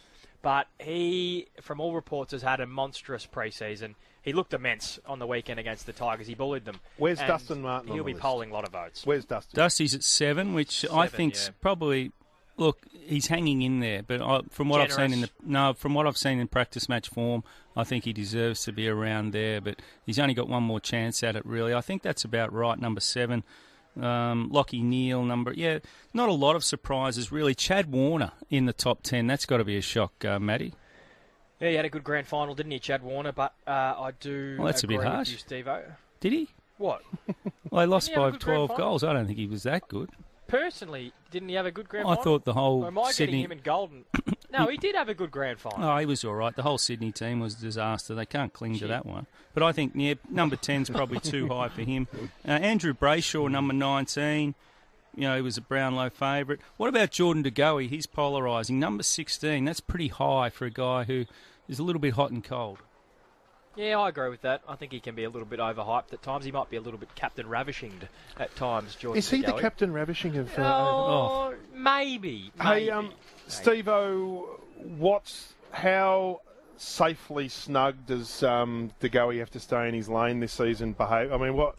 but 0.43 0.67
he, 0.79 1.47
from 1.61 1.81
all 1.81 1.95
reports, 1.95 2.33
has 2.33 2.43
had 2.43 2.61
a 2.61 2.67
monstrous 2.67 3.27
preseason 3.27 3.95
he 4.25 4.33
looked 4.33 4.55
immense 4.55 4.99
on 5.07 5.19
the 5.19 5.27
weekend 5.27 5.61
against 5.61 5.85
the 5.85 5.93
Tigers. 5.93 6.27
He 6.27 6.35
bullied 6.35 6.65
them. 6.65 6.81
Where's 6.97 7.19
Dustin 7.19 7.61
Martin? 7.61 7.93
He'll 7.93 8.05
be 8.05 8.15
list? 8.15 8.23
polling 8.23 8.51
a 8.51 8.55
lot 8.55 8.65
of 8.65 8.73
votes. 8.73 9.05
Where's 9.05 9.27
Dustin? 9.27 9.55
Dusty's 9.55 9.95
at 9.95 10.03
seven, 10.03 10.55
which 10.55 10.81
seven, 10.81 10.99
I 10.99 11.07
think's 11.09 11.47
yeah. 11.47 11.53
probably. 11.61 12.13
Look, 12.57 12.87
he's 12.93 13.27
hanging 13.27 13.63
in 13.63 13.81
there, 13.81 14.03
but 14.03 14.23
I, 14.23 14.41
from 14.51 14.69
what 14.69 14.79
Generous. 14.79 14.99
I've 14.99 15.11
seen 15.11 15.13
in 15.13 15.21
the 15.23 15.31
no, 15.45 15.73
from 15.75 15.95
what 15.95 16.07
I've 16.07 16.17
seen 16.17 16.39
in 16.39 16.49
practice 16.49 16.89
match 16.89 17.09
form, 17.09 17.43
I 17.77 17.85
think 17.85 18.05
he 18.05 18.13
deserves 18.13 18.63
to 18.65 18.73
be 18.73 18.89
around 18.89 19.33
there. 19.33 19.61
But 19.61 19.81
he's 20.07 20.19
only 20.19 20.35
got 20.35 20.49
one 20.49 20.63
more 20.63 20.81
chance 20.81 21.23
at 21.23 21.37
it, 21.37 21.45
really. 21.45 21.75
I 21.75 21.81
think 21.81 22.03
that's 22.03 22.25
about 22.25 22.53
right. 22.53 22.79
Number 22.79 23.01
seven. 23.01 23.43
Um, 23.97 24.51
Lachie 24.53 24.83
Neale, 24.83 25.23
number 25.23 25.53
yeah, 25.53 25.79
not 26.13 26.29
a 26.29 26.33
lot 26.33 26.57
of 26.57 26.65
surprises 26.65 27.31
really. 27.31 27.55
Chad 27.55 27.93
Warner 27.93 28.33
in 28.51 28.67
the 28.67 28.73
top 28.73 29.05
ten, 29.05 29.29
that's 29.29 29.47
got 29.47 29.59
to 29.59 29.65
be 29.65 29.77
a 29.77 29.81
shock, 29.81 30.25
uh, 30.25 30.41
Matty. 30.41 30.75
Yeah, 31.61 31.69
he 31.69 31.75
had 31.77 31.85
a 31.85 31.89
good 31.89 32.03
grand 32.03 32.27
final, 32.27 32.55
didn't 32.55 32.73
he, 32.73 32.81
Chad 32.81 33.03
Warner? 33.03 33.31
But 33.31 33.55
uh, 33.67 33.71
I 33.71 34.11
do 34.19 34.57
well, 34.59 34.67
that's 34.67 34.83
a 34.83 34.89
bit 34.89 35.03
harsh. 35.03 35.31
you, 35.31 35.39
Steve-O. 35.39 35.83
Did 36.19 36.33
he? 36.33 36.49
What? 36.79 37.03
well, 37.71 37.81
they 37.81 37.87
lost 37.87 38.13
by 38.15 38.33
12 38.33 38.77
goals. 38.77 39.05
I 39.05 39.13
don't 39.13 39.27
think 39.27 39.39
he 39.39 39.47
was 39.47 39.63
that 39.63 39.87
good. 39.89 40.11
Personally, 40.47 41.13
didn't 41.31 41.49
he 41.49 41.55
have 41.55 41.67
a 41.67 41.71
good 41.71 41.89
grand 41.89 42.07
I 42.07 42.11
final? 42.11 42.21
I 42.21 42.25
thought 42.25 42.45
the 42.45 42.53
whole 42.53 42.85
or 42.85 42.89
am 42.89 42.99
I 42.99 43.13
Sydney... 43.13 43.43
him 43.43 43.53
in 43.53 43.59
Golden? 43.59 44.05
no, 44.53 44.67
he 44.67 44.77
did 44.77 44.95
have 44.95 45.09
a 45.09 45.15
good 45.15 45.31
grand 45.31 45.59
final. 45.59 45.89
Oh, 45.89 45.97
he 45.99 46.07
was 46.07 46.25
all 46.25 46.35
right. 46.35 46.55
The 46.55 46.63
whole 46.63 46.79
Sydney 46.79 47.13
team 47.13 47.41
was 47.41 47.55
a 47.55 47.61
disaster. 47.61 48.15
They 48.15 48.27
can't 48.27 48.53
cling 48.53 48.79
to 48.79 48.87
that 48.89 49.07
one. 49.07 49.27
But 49.55 49.63
I 49.63 49.73
think, 49.73 49.93
yeah, 49.95 50.15
number 50.29 50.57
10's 50.57 50.91
probably 50.91 51.21
too 51.21 51.49
high 51.53 51.69
for 51.69 51.83
him. 51.83 52.09
Uh, 52.47 52.53
Andrew 52.53 52.93
Brayshaw, 52.93 53.51
number 53.51 53.73
19 53.73 54.55
you 55.17 55.23
know, 55.23 55.37
he 55.37 55.43
was 55.43 55.57
a 55.57 55.61
Brownlow 55.61 56.11
favourite. 56.11 56.61
What 56.77 56.89
about 56.89 57.11
Jordan 57.11 57.43
De 57.43 57.51
Goey? 57.51 57.89
He's 57.89 58.07
polarising. 58.07 58.73
Number 58.73 59.03
16, 59.03 59.65
that's 59.65 59.81
pretty 59.81 60.09
high 60.09 60.51
for 60.51 60.65
a 60.65 60.71
guy 60.71 61.05
who 61.05 61.27
is 61.69 61.79
a 61.79 61.83
little 61.83 62.01
bit 62.01 62.15
hot 62.15 62.31
and 62.31 62.43
cold. 62.43 62.79
Yeah, 63.77 63.99
I 63.99 64.09
agree 64.09 64.29
with 64.29 64.43
that. 64.43 64.63
I 64.69 64.77
think 64.77 64.93
he 64.93 65.01
can 65.01 65.15
be 65.15 65.25
a 65.25 65.31
little 65.31 65.47
bit 65.47 65.59
overhyped 65.59 66.13
at 66.13 66.23
times. 66.23 66.45
He 66.45 66.53
might 66.53 66.71
be 66.71 66.77
a 66.77 66.81
little 66.81 66.99
bit 66.99 67.15
Captain 67.15 67.49
Ravishing 67.49 67.93
at 68.39 68.55
times. 68.57 68.95
Jordan 68.95 69.19
is 69.19 69.29
he 69.29 69.43
the 69.43 69.53
Captain 69.53 69.93
Ravishing 69.93 70.37
of? 70.37 70.57
Uh, 70.59 70.63
oh, 70.63 71.53
oh, 71.53 71.55
maybe. 71.75 72.53
Hey, 72.61 72.91
um, 72.91 73.13
Steve-O, 73.49 74.61
what's 74.99 75.55
how 75.73 76.41
safely 76.77 77.49
snug 77.49 78.07
does 78.07 78.43
um, 78.43 78.91
De 79.01 79.09
Goey 79.09 79.39
have 79.39 79.51
to 79.51 79.61
stay 79.61 79.89
in 79.89 79.95
his 79.95 80.09
lane 80.09 80.41
this 80.41 80.53
season? 80.53 80.93
Behave. 80.93 81.33
I 81.33 81.37
mean, 81.37 81.57
what? 81.57 81.77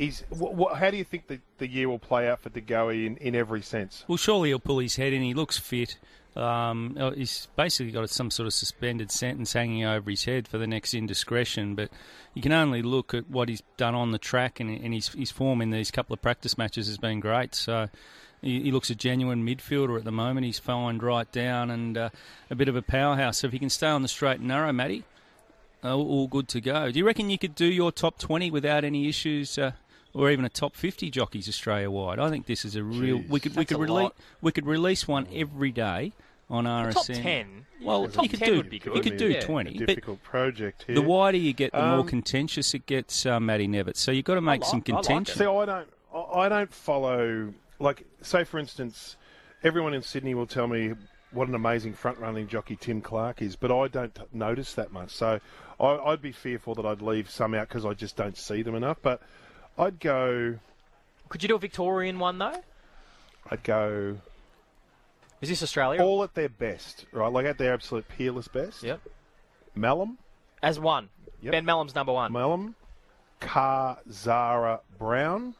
Is, 0.00 0.24
what, 0.30 0.54
what, 0.54 0.78
how 0.78 0.90
do 0.90 0.96
you 0.96 1.04
think 1.04 1.26
the, 1.26 1.40
the 1.58 1.68
year 1.68 1.86
will 1.86 1.98
play 1.98 2.26
out 2.26 2.40
for 2.40 2.48
De 2.48 2.88
in, 2.88 3.18
in 3.18 3.34
every 3.34 3.60
sense? 3.60 4.02
Well, 4.08 4.16
surely 4.16 4.48
he'll 4.48 4.58
pull 4.58 4.78
his 4.78 4.96
head 4.96 5.12
in. 5.12 5.20
He 5.20 5.34
looks 5.34 5.58
fit. 5.58 5.98
Um, 6.34 6.96
uh, 6.98 7.10
he's 7.10 7.48
basically 7.54 7.92
got 7.92 8.08
some 8.08 8.30
sort 8.30 8.46
of 8.46 8.54
suspended 8.54 9.10
sentence 9.10 9.52
hanging 9.52 9.84
over 9.84 10.08
his 10.08 10.24
head 10.24 10.48
for 10.48 10.56
the 10.56 10.66
next 10.66 10.94
indiscretion, 10.94 11.74
but 11.74 11.90
you 12.32 12.40
can 12.40 12.52
only 12.52 12.80
look 12.80 13.12
at 13.12 13.28
what 13.28 13.50
he's 13.50 13.62
done 13.76 13.94
on 13.94 14.12
the 14.12 14.18
track, 14.18 14.58
and, 14.58 14.70
and 14.70 14.94
his, 14.94 15.08
his 15.08 15.30
form 15.30 15.60
in 15.60 15.68
these 15.68 15.90
couple 15.90 16.14
of 16.14 16.22
practice 16.22 16.56
matches 16.56 16.86
has 16.86 16.96
been 16.96 17.20
great. 17.20 17.54
So 17.54 17.90
he, 18.40 18.62
he 18.62 18.72
looks 18.72 18.88
a 18.88 18.94
genuine 18.94 19.44
midfielder 19.44 19.98
at 19.98 20.04
the 20.04 20.12
moment. 20.12 20.46
He's 20.46 20.58
fined 20.58 21.02
right 21.02 21.30
down 21.30 21.70
and 21.70 21.98
uh, 21.98 22.08
a 22.48 22.54
bit 22.54 22.68
of 22.68 22.76
a 22.76 22.80
powerhouse. 22.80 23.40
So 23.40 23.48
if 23.48 23.52
he 23.52 23.58
can 23.58 23.68
stay 23.68 23.88
on 23.88 24.00
the 24.00 24.08
straight 24.08 24.38
and 24.38 24.48
narrow, 24.48 24.72
Matty, 24.72 25.04
uh, 25.84 25.94
all 25.94 26.26
good 26.26 26.48
to 26.48 26.62
go. 26.62 26.90
Do 26.90 26.98
you 26.98 27.04
reckon 27.04 27.28
you 27.28 27.38
could 27.38 27.54
do 27.54 27.66
your 27.66 27.92
top 27.92 28.18
20 28.18 28.50
without 28.50 28.82
any 28.82 29.06
issues 29.06 29.58
uh, 29.58 29.72
or 30.14 30.30
even 30.30 30.44
a 30.44 30.48
top 30.48 30.74
50 30.74 31.10
jockeys 31.10 31.48
Australia 31.48 31.90
wide. 31.90 32.18
I 32.18 32.30
think 32.30 32.46
this 32.46 32.64
is 32.64 32.76
a 32.76 32.82
real. 32.82 33.18
Jeez. 33.20 33.28
we 33.28 33.40
could 33.40 33.56
we 33.56 33.64
could 33.64 33.78
release 33.78 34.10
we 34.40 34.52
could 34.52 34.66
release 34.66 35.06
one 35.08 35.26
every 35.32 35.70
day 35.72 36.12
on 36.48 36.64
RSN. 36.64 36.92
Top 36.92 37.04
ten. 37.06 37.66
Well, 37.82 38.02
Yeah, 38.02 38.08
top 38.08 38.22
you 38.24 38.28
could 38.30 38.38
10 38.40 38.48
do 38.48 38.56
would 38.58 38.70
be 38.70 38.76
you 38.76 39.00
could 39.00 39.16
do 39.16 39.28
Yeah. 39.30 39.38
A 39.38 39.42
20, 39.42 39.78
but 39.78 39.86
difficult 39.86 40.22
project 40.22 40.84
here. 40.86 40.94
the 40.96 41.00
wider 41.02 41.38
you 41.38 41.52
get, 41.54 41.72
the 41.72 41.78
more 41.78 42.00
Um, 42.00 42.06
contentious 42.06 42.74
it 42.74 42.84
gets, 42.86 43.24
uh, 43.24 43.40
Matty 43.40 43.66
Nevitt. 43.68 43.96
So 43.96 44.10
you've 44.10 44.24
got 44.26 44.34
to 44.34 44.40
make 44.42 44.60
like- 44.62 44.68
some 44.70 44.78
I 44.86 44.92
like 44.92 45.04
contention. 45.06 45.38
See, 45.38 45.44
I 45.46 45.64
don't, 45.64 45.88
I 46.14 46.18
I 46.40 46.48
don't 46.48 46.72
follow. 46.72 47.54
Like, 47.78 48.04
say 48.20 48.44
for 48.44 48.58
instance, 48.58 49.16
everyone 49.62 49.94
in 49.94 50.02
Sydney 50.02 50.34
will 50.34 50.46
tell 50.46 50.66
me 50.66 50.92
what 51.30 51.46
an 51.48 51.54
amazing 51.54 51.94
front-running 51.94 52.48
jockey 52.48 52.76
Tim 52.76 53.00
Clark 53.00 53.40
is, 53.40 53.54
but 53.56 53.70
I 53.70 53.86
don't 53.88 54.18
notice 54.34 54.74
that 54.74 54.92
much. 54.92 55.10
So 55.12 55.40
I, 55.78 55.86
I'd 55.86 56.20
be 56.20 56.32
fearful 56.32 56.74
that 56.74 56.84
I'd 56.84 57.00
leave 57.00 57.30
some 57.30 57.54
out 57.54 57.68
because 57.68 57.86
I 57.86 57.94
just 57.94 58.16
don't 58.16 58.36
see 58.36 58.60
them 58.62 58.74
enough. 58.74 58.98
But 59.00 59.22
I'd 59.80 59.98
go, 59.98 60.58
Could 61.30 61.42
you 61.42 61.48
do 61.48 61.54
a 61.56 61.58
Victorian 61.58 62.18
one 62.18 62.38
though? 62.38 62.62
I'd 63.50 63.62
go 63.64 64.18
Is 65.40 65.48
this 65.48 65.62
Australia? 65.62 66.02
all 66.02 66.22
at 66.22 66.34
their 66.34 66.48
best, 66.50 67.06
right? 67.12 67.32
Like 67.32 67.46
at 67.46 67.56
their 67.58 67.72
absolute 67.72 68.06
peerless 68.08 68.46
best. 68.46 68.82
Yep. 68.82 69.00
Melham, 69.76 70.16
As 70.62 70.78
one. 70.78 71.08
Yep. 71.42 71.52
Ben 71.52 71.64
Melham's 71.64 71.94
number 71.94 72.12
one. 72.12 72.30
Melham, 72.32 72.74
Kah 73.40 73.96
Zahra 74.12 74.80
Brown, 74.98 75.54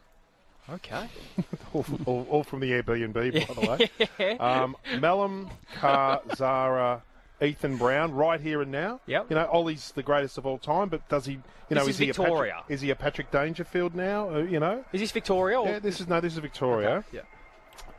Okay. 0.68 1.08
all, 1.72 1.84
all, 2.06 2.26
all 2.30 2.44
from 2.44 2.60
the 2.60 2.70
Airbnb, 2.70 3.14
by 3.48 3.54
the 3.54 3.88
way. 4.18 4.36
Um, 4.40 4.76
Melham, 4.96 5.50
Kah, 5.80 6.20
Zahra, 6.36 7.02
Ethan 7.42 7.76
Brown, 7.76 8.12
right 8.12 8.40
here 8.40 8.62
and 8.62 8.70
now. 8.70 9.00
Yep. 9.06 9.26
You 9.30 9.36
know, 9.36 9.48
Ollie's 9.50 9.92
the 9.92 10.02
greatest 10.02 10.38
of 10.38 10.46
all 10.46 10.58
time, 10.58 10.88
but 10.88 11.08
does 11.08 11.26
he? 11.26 11.38
You 11.68 11.76
know, 11.76 11.82
is, 11.82 11.88
is 11.90 11.98
he 11.98 12.06
Victoria. 12.06 12.52
a 12.52 12.56
Patrick, 12.56 12.74
is 12.74 12.80
he 12.80 12.90
a 12.90 12.94
Patrick 12.96 13.30
Dangerfield 13.30 13.94
now? 13.94 14.34
Uh, 14.34 14.38
you 14.38 14.60
know. 14.60 14.84
Is 14.92 15.00
this 15.00 15.12
Victoria? 15.12 15.60
Or... 15.60 15.68
Yeah, 15.68 15.78
this 15.78 16.00
is 16.00 16.08
no, 16.08 16.20
this 16.20 16.34
is 16.34 16.38
Victoria. 16.38 17.04
Yeah. 17.12 17.20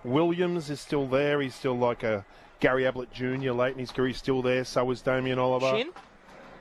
Williams 0.04 0.70
is 0.70 0.80
still 0.80 1.08
there. 1.08 1.42
He's 1.42 1.56
still 1.56 1.78
like 1.78 2.04
a 2.04 2.26
Gary 2.60 2.86
Ablett 2.86 3.12
Jr. 3.12 3.52
late 3.52 3.74
in 3.74 3.80
his 3.80 3.92
career. 3.92 4.10
He's 4.10 4.18
still 4.18 4.42
there. 4.42 4.64
So 4.66 4.90
is 4.92 5.02
Damien 5.02 5.40
Oliver. 5.40 5.78
Shinn? 5.78 5.92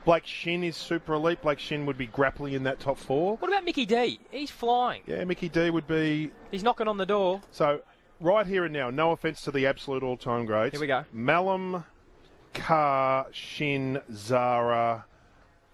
Blake 0.04 0.26
Shinn 0.26 0.64
is 0.64 0.76
super 0.76 1.14
elite. 1.14 1.42
Blake 1.42 1.58
Shinn 1.58 1.84
would 1.87 1.99
be 1.99 2.06
grappling 2.06 2.54
in 2.54 2.62
that 2.62 2.80
top 2.80 2.96
four. 2.96 3.37
What 3.37 3.49
about 3.49 3.64
Mickey 3.64 3.84
D? 3.84 4.18
He's 4.30 4.50
flying. 4.50 5.02
Yeah, 5.06 5.25
Mickey 5.25 5.49
D 5.49 5.70
would 5.70 5.87
be 5.87 6.30
He's 6.50 6.62
knocking 6.62 6.88
on 6.88 6.96
the 6.96 7.06
door. 7.06 7.42
So, 7.50 7.82
right 8.18 8.46
here 8.46 8.64
and 8.64 8.72
now, 8.72 8.88
no 8.90 9.12
offence 9.12 9.42
to 9.42 9.50
the 9.50 9.66
absolute 9.66 10.02
all 10.02 10.16
time 10.16 10.46
greats. 10.46 10.72
Here 10.72 10.80
we 10.80 10.87
go. 10.87 11.04
Malum, 11.12 11.84
Kah, 12.54 13.26
Shinn, 13.33 14.00
Zahra, 14.12 15.04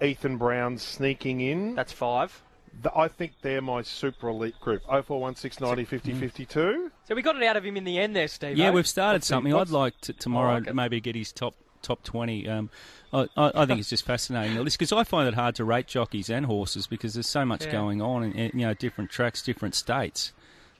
Ethan 0.03 0.37
Brown 0.37 0.79
sneaking 0.79 1.41
in. 1.41 1.75
That's 1.75 1.93
five. 1.93 2.43
Th- 2.83 2.93
I 2.95 3.09
think 3.09 3.33
they're 3.43 3.63
my 3.63 3.83
super 3.83 4.29
elite 4.29 4.59
group. 4.61 4.83
0416 4.87 5.67
90 5.67 5.85
50 5.85 6.13
52. 6.15 6.91
So 7.09 7.15
we 7.15 7.23
got 7.23 7.37
it 7.37 7.43
out 7.43 7.57
of 7.57 7.65
him 7.65 7.77
in 7.77 7.85
the 7.85 7.99
end 7.99 8.15
there, 8.15 8.29
Steve. 8.29 8.59
Yeah, 8.59 8.71
we've 8.71 8.87
started 8.87 9.17
What's 9.17 9.29
he- 9.29 9.33
something. 9.33 9.53
what's- 9.55 9.71
I'd 9.71 9.75
like 9.75 10.01
to 10.03 10.13
tomorrow 10.13 10.57
I 10.57 10.59
like 10.59 10.75
maybe 10.75 11.01
get 11.01 11.15
his 11.17 11.33
top 11.33 11.55
top 11.83 12.03
twenty. 12.03 12.49
Um, 12.49 12.69
I, 13.13 13.27
I, 13.37 13.53
I 13.63 13.67
think 13.67 13.81
it's 13.81 13.89
just 13.89 14.05
fascinating 14.05 14.57
the 14.57 14.63
list 14.63 14.77
because 14.79 14.93
I 14.93 15.05
find 15.05 15.27
it 15.29 15.35
hard 15.35 15.55
to 15.55 15.65
rate 15.65 15.87
jockeys 15.87 16.29
and 16.29 16.45
horses 16.45 16.87
because 16.87 17.15
there's 17.15 17.29
so 17.29 17.45
much 17.45 17.65
Yeah. 17.65 17.73
going 17.73 18.03
on 18.03 18.25
in, 18.25 18.33
in, 18.33 18.59
you 18.61 18.67
know 18.67 18.75
different 18.75 19.11
tracks, 19.11 19.43
different 19.43 19.75
states. 19.75 20.33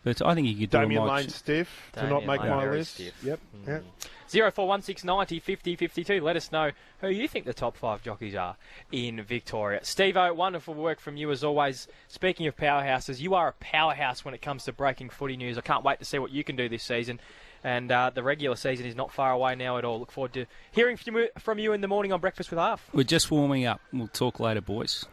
But 0.07 0.23
I 0.23 0.37
think 0.37 0.47
you 0.47 0.55
could 0.55 0.71
do 0.71 0.79
Damian 0.79 1.03
a 1.03 1.05
Lane 1.05 1.25
like, 1.25 1.31
stiff 1.31 1.91
to 1.95 2.03
not 2.03 2.21
Damian 2.21 2.27
make 2.29 2.41
Lane 2.43 2.51
my 2.51 2.65
very 2.65 2.79
list. 2.79 2.95
stiff. 2.95 3.25
Yep. 3.25 3.41
Yeah. 3.67 3.79
Zero 4.31 4.53
four 4.53 4.69
one 4.69 4.81
six 4.81 5.03
ninety 5.03 5.41
fifty 5.41 5.75
fifty 5.75 6.05
two. 6.05 6.21
Let 6.21 6.37
us 6.37 6.53
know 6.53 6.71
who 7.01 7.09
you 7.09 7.27
think 7.27 7.45
the 7.45 7.53
top 7.53 7.77
five 7.77 8.05
jockeys 8.05 8.37
are 8.37 8.55
in 8.93 9.21
Victoria. 9.25 9.81
Steve 9.83 10.17
O, 10.17 10.33
wonderful 10.33 10.75
work 10.75 11.01
from 11.01 11.17
you 11.17 11.33
as 11.33 11.43
always. 11.43 11.89
Speaking 12.07 12.47
of 12.47 12.57
powerhouses, 12.57 13.19
you 13.19 13.35
are 13.35 13.49
a 13.49 13.53
powerhouse 13.55 14.25
when 14.25 14.33
it 14.33 14.41
comes 14.41 14.63
to 14.67 14.73
breaking 14.73 15.11
footy 15.11 15.37
news. 15.37 15.59
I 15.59 15.63
can't 15.63 15.83
wait 15.83 15.99
to 15.99 16.05
see 16.05 16.21
what 16.21 16.31
you 16.31 16.45
can 16.45 16.55
do 16.55 16.69
this 16.69 16.85
season. 16.85 17.19
And 17.65 17.91
uh, 17.91 18.13
the 18.15 18.23
regular 18.23 18.55
season 18.55 18.87
is 18.87 18.95
not 18.95 19.11
far 19.11 19.33
away 19.33 19.57
now 19.57 19.77
at 19.77 19.85
all. 19.85 19.99
Look 19.99 20.13
forward 20.13 20.35
to 20.35 20.47
hearing 20.71 20.97
from 20.97 21.17
you, 21.17 21.29
from 21.37 21.59
you 21.59 21.73
in 21.73 21.81
the 21.81 21.89
morning 21.89 22.13
on 22.13 22.21
Breakfast 22.21 22.51
with 22.51 22.61
Half. 22.61 22.89
We're 22.93 23.03
just 23.03 23.33
warming 23.33 23.65
up. 23.65 23.81
We'll 23.93 24.07
talk 24.07 24.39
later, 24.39 24.61
boys. 24.61 25.05